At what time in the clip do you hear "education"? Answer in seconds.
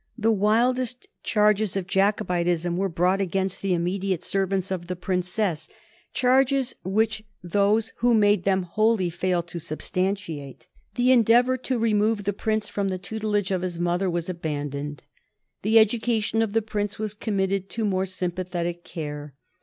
15.77-16.41